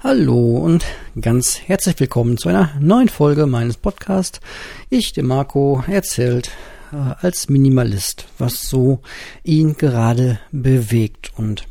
[0.00, 0.84] Hallo und
[1.18, 4.40] ganz herzlich willkommen zu einer neuen Folge meines Podcasts.
[4.90, 6.50] Ich, der Marco, erzählt
[6.92, 9.00] äh, als Minimalist, was so
[9.42, 11.32] ihn gerade bewegt.
[11.38, 11.66] Und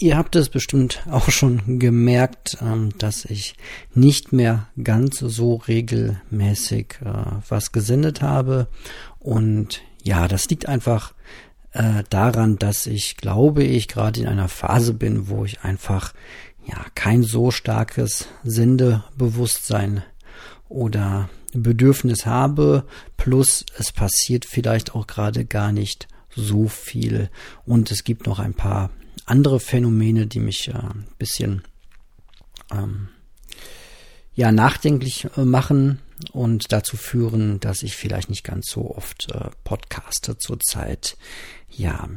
[0.00, 3.54] ihr habt es bestimmt auch schon gemerkt, ähm, dass ich
[3.94, 8.66] nicht mehr ganz so regelmäßig äh, was gesendet habe.
[9.20, 11.14] Und ja, das liegt einfach
[11.72, 16.12] äh, daran, dass ich glaube ich gerade in einer Phase bin, wo ich einfach
[16.66, 20.02] ja kein so starkes Sendebewusstsein
[20.68, 22.86] oder Bedürfnis habe,
[23.16, 27.28] plus es passiert vielleicht auch gerade gar nicht so viel
[27.64, 28.90] und es gibt noch ein paar
[29.26, 31.62] andere Phänomene, die mich äh, ein bisschen
[32.70, 33.08] ähm,
[34.34, 36.00] ja nachdenklich äh, machen
[36.32, 41.16] und dazu führen, dass ich vielleicht nicht ganz so oft äh, podcaste zurzeit.
[41.68, 42.08] Ja,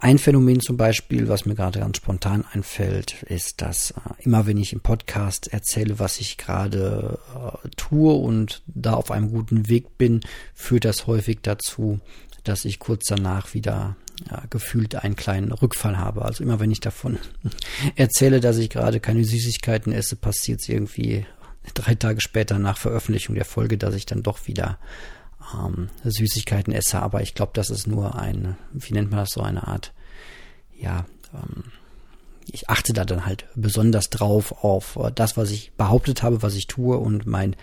[0.00, 4.56] ein Phänomen zum Beispiel, was mir gerade ganz spontan einfällt, ist, dass äh, immer wenn
[4.56, 9.98] ich im Podcast erzähle, was ich gerade äh, tue und da auf einem guten Weg
[9.98, 10.20] bin,
[10.54, 11.98] führt das häufig dazu,
[12.44, 13.96] dass ich kurz danach wieder
[14.30, 16.24] ja, gefühlt einen kleinen Rückfall habe.
[16.24, 17.18] Also immer wenn ich davon
[17.96, 21.26] erzähle, dass ich gerade keine Süßigkeiten esse, passiert es irgendwie
[21.74, 24.78] drei Tage später nach Veröffentlichung der Folge, dass ich dann doch wieder
[25.54, 29.40] ähm, Süßigkeiten esse, aber ich glaube, das ist nur ein, wie nennt man das so,
[29.40, 29.92] eine Art,
[30.76, 31.64] ja, ähm,
[32.50, 36.66] ich achte da dann halt besonders drauf auf das, was ich behauptet habe, was ich
[36.66, 37.54] tue und mein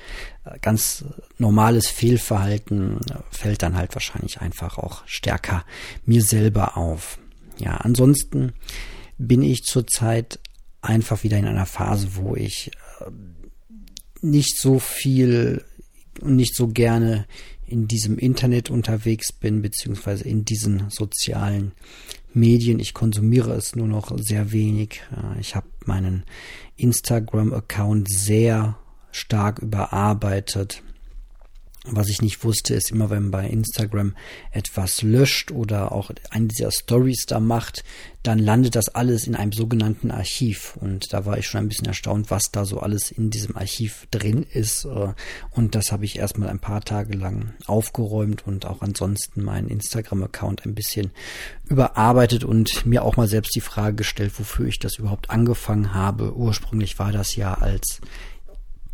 [0.45, 1.05] äh, ganz
[1.37, 2.99] normales Fehlverhalten
[3.31, 5.65] fällt dann halt wahrscheinlich einfach auch stärker
[6.05, 7.19] mir selber auf.
[7.57, 8.53] Ja, ansonsten
[9.17, 10.39] bin ich zurzeit
[10.81, 13.09] einfach wieder in einer Phase, wo ich äh,
[14.21, 15.63] nicht so viel
[16.21, 17.25] und nicht so gerne
[17.67, 21.71] in diesem Internet unterwegs bin, beziehungsweise in diesen sozialen
[22.33, 22.79] Medien.
[22.79, 25.01] Ich konsumiere es nur noch sehr wenig.
[25.11, 26.23] Äh, ich habe meinen
[26.77, 28.77] Instagram-Account sehr
[29.11, 30.83] stark überarbeitet.
[31.87, 34.15] Was ich nicht wusste, ist immer, wenn man bei Instagram
[34.51, 37.83] etwas löscht oder auch eine dieser Stories da macht,
[38.23, 40.77] dann landet das alles in einem sogenannten Archiv.
[40.81, 44.07] Und da war ich schon ein bisschen erstaunt, was da so alles in diesem Archiv
[44.09, 44.85] drin ist.
[44.85, 45.13] Äh,
[45.51, 50.65] und das habe ich erstmal ein paar Tage lang aufgeräumt und auch ansonsten meinen Instagram-Account
[50.65, 51.11] ein bisschen
[51.65, 56.35] überarbeitet und mir auch mal selbst die Frage gestellt, wofür ich das überhaupt angefangen habe.
[56.35, 58.01] Ursprünglich war das ja als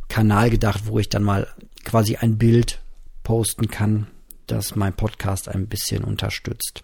[0.10, 1.48] Kanal gedacht, wo ich dann mal
[1.86, 2.81] quasi ein Bild
[3.32, 4.08] posten kann,
[4.46, 6.84] das mein Podcast ein bisschen unterstützt.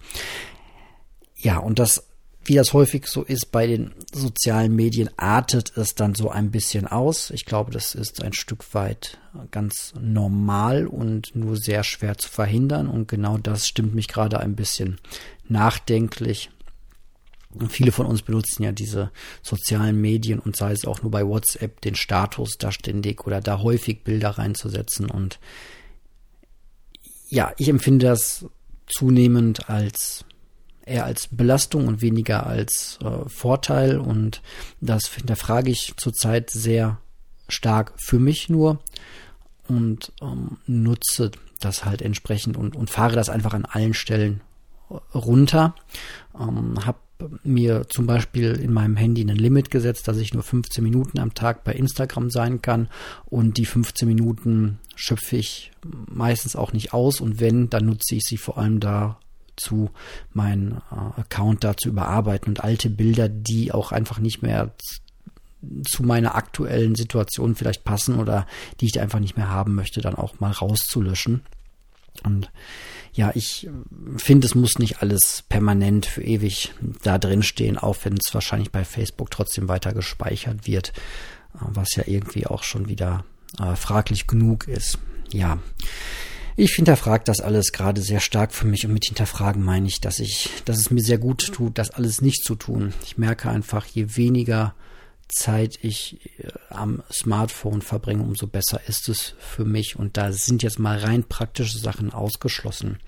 [1.35, 2.07] Ja, und das,
[2.45, 6.87] wie das häufig so ist bei den sozialen Medien, artet es dann so ein bisschen
[6.87, 7.31] aus.
[7.31, 9.17] Ich glaube, das ist ein Stück weit
[9.51, 12.87] ganz normal und nur sehr schwer zu verhindern.
[12.87, 14.99] Und genau das stimmt mich gerade ein bisschen
[15.49, 16.49] nachdenklich.
[17.67, 21.81] Viele von uns benutzen ja diese sozialen Medien und sei es auch nur bei WhatsApp
[21.81, 25.09] den Status da ständig oder da häufig Bilder reinzusetzen.
[25.09, 25.39] Und
[27.29, 28.45] ja, ich empfinde das
[28.87, 30.25] zunehmend als
[30.85, 33.99] eher als Belastung und weniger als äh, Vorteil.
[33.99, 34.41] Und
[34.79, 36.99] das hinterfrage ich zurzeit sehr
[37.49, 38.79] stark für mich nur
[39.67, 44.41] und ähm, nutze das halt entsprechend und, und fahre das einfach an allen Stellen
[45.13, 45.75] runter.
[46.39, 46.99] Ähm, habe
[47.43, 51.33] mir zum Beispiel in meinem Handy ein Limit gesetzt, dass ich nur 15 Minuten am
[51.33, 52.89] Tag bei Instagram sein kann
[53.25, 58.23] und die 15 Minuten schöpfe ich meistens auch nicht aus und wenn, dann nutze ich
[58.23, 59.89] sie vor allem dazu,
[60.33, 64.73] meinen äh, Account da zu überarbeiten und alte Bilder, die auch einfach nicht mehr
[65.89, 68.45] zu meiner aktuellen Situation vielleicht passen oder
[68.79, 71.41] die ich einfach nicht mehr haben möchte, dann auch mal rauszulöschen.
[72.23, 72.51] Und
[73.17, 73.67] ja, ich
[74.17, 78.71] finde, es muss nicht alles permanent für ewig da drin stehen, auch wenn es wahrscheinlich
[78.71, 80.89] bei Facebook trotzdem weiter gespeichert wird,
[81.55, 83.25] äh, was ja irgendwie auch schon wieder
[83.59, 84.99] äh, fraglich genug ist.
[85.31, 85.57] Ja.
[86.55, 90.19] Ich hinterfrage das alles gerade sehr stark für mich und mit hinterfragen meine ich, dass
[90.19, 92.93] ich, dass es mir sehr gut tut, das alles nicht zu tun.
[93.03, 94.75] Ich merke einfach, je weniger
[95.27, 99.97] Zeit ich äh, am Smartphone verbringe, umso besser ist es für mich.
[99.97, 102.99] Und da sind jetzt mal rein praktische Sachen ausgeschlossen.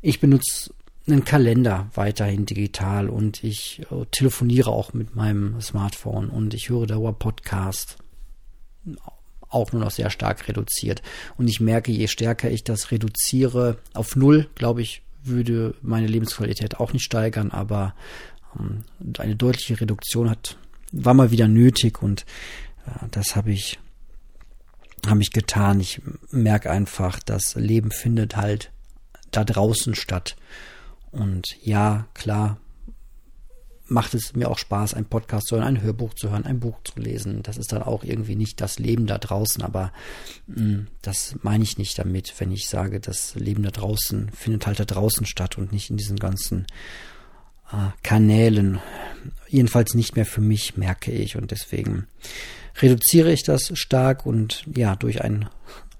[0.00, 0.72] Ich benutze
[1.06, 6.86] einen Kalender weiterhin digital und ich äh, telefoniere auch mit meinem Smartphone und ich höre
[6.86, 7.96] Dauer Podcast
[9.48, 11.02] auch nur noch sehr stark reduziert.
[11.36, 16.78] Und ich merke, je stärker ich das reduziere auf null, glaube ich, würde meine Lebensqualität
[16.78, 17.94] auch nicht steigern, aber
[18.58, 18.84] ähm,
[19.18, 20.56] eine deutliche Reduktion hat
[20.92, 22.24] war mal wieder nötig und
[22.86, 23.78] äh, das habe ich
[25.06, 25.80] habe ich getan.
[25.80, 28.72] Ich merke einfach, das Leben findet halt
[29.30, 30.36] da draußen statt.
[31.10, 32.58] Und ja, klar,
[33.86, 36.78] macht es mir auch Spaß, einen Podcast zu hören, ein Hörbuch zu hören, ein Buch
[36.84, 37.42] zu lesen.
[37.42, 39.92] Das ist dann auch irgendwie nicht das Leben da draußen, aber
[40.46, 44.66] mh, mm, das meine ich nicht damit, wenn ich sage, das Leben da draußen findet
[44.66, 46.66] halt da draußen statt und nicht in diesen ganzen
[48.02, 48.80] Kanälen.
[49.48, 51.36] Jedenfalls nicht mehr für mich, merke ich.
[51.36, 52.06] Und deswegen
[52.80, 55.48] reduziere ich das stark und ja, durch ein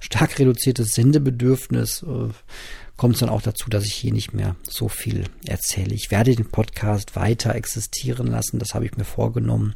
[0.01, 2.29] stark reduziertes Sendebedürfnis äh,
[2.97, 5.95] kommt es dann auch dazu, dass ich hier nicht mehr so viel erzähle.
[5.95, 9.75] Ich werde den Podcast weiter existieren lassen, das habe ich mir vorgenommen.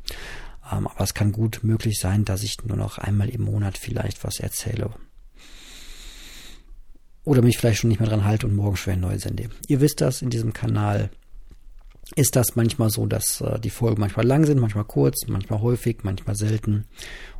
[0.70, 4.24] Ähm, aber es kann gut möglich sein, dass ich nur noch einmal im Monat vielleicht
[4.24, 4.90] was erzähle.
[7.24, 9.50] Oder mich vielleicht schon nicht mehr dran halte und morgen schwer neu sende.
[9.68, 11.10] Ihr wisst das in diesem Kanal
[12.14, 15.98] ist das manchmal so, dass äh, die Folgen manchmal lang sind, manchmal kurz, manchmal häufig,
[16.02, 16.84] manchmal selten.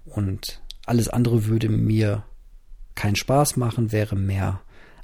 [0.04, 2.24] Und alles andere würde mir
[2.94, 4.60] keinen Spaß machen, wäre mehr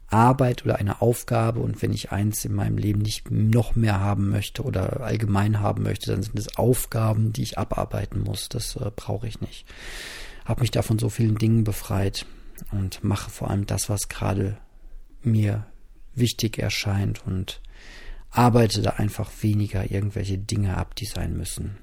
[0.09, 1.61] Arbeit oder eine Aufgabe.
[1.61, 5.83] Und wenn ich eins in meinem Leben nicht noch mehr haben möchte oder allgemein haben
[5.83, 8.49] möchte, dann sind es Aufgaben, die ich abarbeiten muss.
[8.49, 9.67] Das äh, brauche ich nicht.
[10.45, 12.25] Habe mich da von so vielen Dingen befreit
[12.73, 14.57] und mache vor allem das, was gerade
[15.23, 15.67] mir
[16.15, 17.61] wichtig erscheint und
[18.31, 21.79] arbeite da einfach weniger irgendwelche Dinge ab, die sein müssen.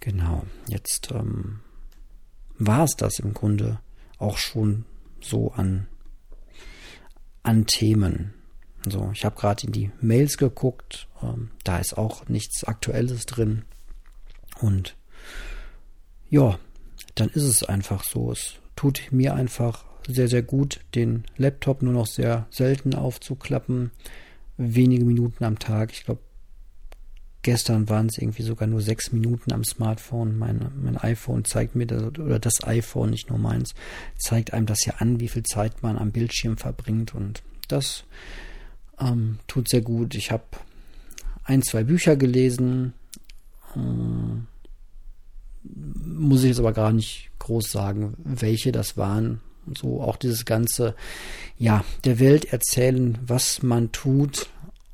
[0.00, 1.60] Genau, jetzt ähm,
[2.58, 3.80] war es das im Grunde
[4.18, 4.84] auch schon
[5.20, 5.88] so an,
[7.42, 8.34] an Themen.
[8.88, 13.64] So, ich habe gerade in die Mails geguckt, ähm, da ist auch nichts Aktuelles drin.
[14.60, 14.96] Und
[16.30, 16.58] ja,
[17.14, 18.30] dann ist es einfach so.
[18.30, 23.90] Es tut mir einfach sehr, sehr gut, den Laptop nur noch sehr selten aufzuklappen
[24.58, 25.92] wenige Minuten am Tag.
[25.92, 26.20] Ich glaube,
[27.42, 30.36] gestern waren es irgendwie sogar nur sechs Minuten am Smartphone.
[30.36, 33.74] Mein, mein iPhone zeigt mir, das, oder das iPhone, nicht nur meins,
[34.18, 37.14] zeigt einem das ja an, wie viel Zeit man am Bildschirm verbringt.
[37.14, 38.04] Und das
[39.00, 40.14] ähm, tut sehr gut.
[40.14, 40.44] Ich habe
[41.44, 42.92] ein, zwei Bücher gelesen.
[43.74, 44.46] Ähm,
[45.62, 49.40] muss ich jetzt aber gar nicht groß sagen, welche das waren
[49.76, 50.94] so auch dieses ganze,
[51.56, 54.48] ja, der Welt erzählen, was man tut,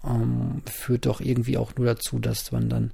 [0.05, 2.93] ähm, führt doch irgendwie auch nur dazu, dass man dann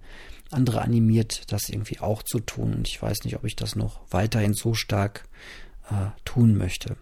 [0.50, 2.75] andere animiert, das irgendwie auch zu tun.
[2.75, 5.29] Und ich weiß nicht, ob ich das noch weiterhin so stark
[5.91, 6.97] äh, tun möchte.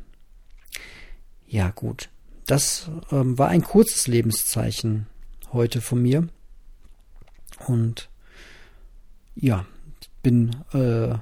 [1.47, 2.11] Ja, gut.
[2.47, 5.07] Das ähm, war ein kurzes Lebenszeichen
[5.53, 6.29] heute von mir.
[7.67, 8.11] Und
[9.35, 9.67] ja,
[10.23, 11.17] bin äh,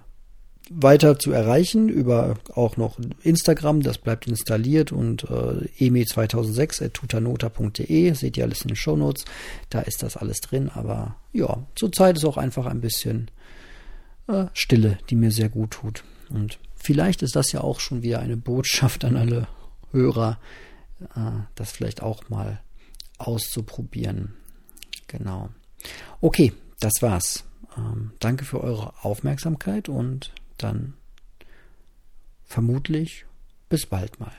[0.70, 8.44] weiter zu erreichen über auch noch Instagram, das bleibt installiert und äh, eme2006.tutanota.de, seht ihr
[8.44, 9.24] alles in den Shownotes,
[9.70, 13.30] da ist das alles drin, aber ja, zurzeit ist auch einfach ein bisschen
[14.28, 16.04] äh, Stille, die mir sehr gut tut.
[16.30, 19.48] Und vielleicht ist das ja auch schon wieder eine Botschaft an alle
[19.92, 20.38] Hörer,
[21.14, 22.60] äh, das vielleicht auch mal
[23.18, 24.34] auszuprobieren.
[25.06, 25.50] Genau.
[26.20, 27.44] Okay, das war's.
[27.76, 30.94] Ähm, danke für eure Aufmerksamkeit und dann
[32.44, 33.26] vermutlich
[33.68, 34.32] bis bald mal.